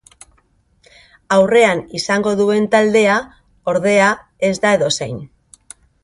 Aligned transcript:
Aurrean 1.35 1.81
izango 1.99 2.31
duen 2.39 2.65
taldea, 2.75 3.17
ordea, 3.73 4.07
ez 4.49 4.53
da 4.65 4.71
edozein. 4.79 5.21